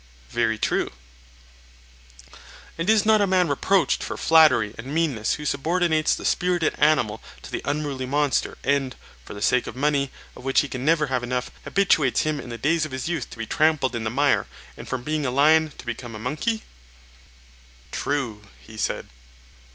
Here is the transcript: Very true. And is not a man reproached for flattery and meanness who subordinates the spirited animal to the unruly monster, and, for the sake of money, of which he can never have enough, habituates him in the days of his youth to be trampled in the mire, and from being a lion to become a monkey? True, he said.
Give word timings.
Very 0.31 0.57
true. 0.57 0.89
And 2.75 2.89
is 2.89 3.05
not 3.05 3.21
a 3.21 3.27
man 3.27 3.47
reproached 3.47 4.01
for 4.01 4.17
flattery 4.17 4.73
and 4.75 4.87
meanness 4.87 5.33
who 5.35 5.45
subordinates 5.45 6.15
the 6.15 6.25
spirited 6.25 6.73
animal 6.79 7.21
to 7.43 7.51
the 7.51 7.61
unruly 7.65 8.07
monster, 8.07 8.57
and, 8.63 8.95
for 9.23 9.35
the 9.35 9.43
sake 9.43 9.67
of 9.67 9.75
money, 9.75 10.09
of 10.35 10.43
which 10.43 10.61
he 10.61 10.67
can 10.67 10.83
never 10.83 11.05
have 11.05 11.21
enough, 11.21 11.51
habituates 11.65 12.21
him 12.21 12.39
in 12.39 12.49
the 12.49 12.57
days 12.57 12.83
of 12.83 12.91
his 12.91 13.07
youth 13.09 13.29
to 13.29 13.37
be 13.37 13.45
trampled 13.45 13.95
in 13.95 14.03
the 14.03 14.09
mire, 14.09 14.47
and 14.75 14.87
from 14.87 15.03
being 15.03 15.23
a 15.23 15.29
lion 15.29 15.71
to 15.77 15.85
become 15.85 16.15
a 16.15 16.17
monkey? 16.17 16.63
True, 17.91 18.41
he 18.59 18.77
said. 18.77 19.07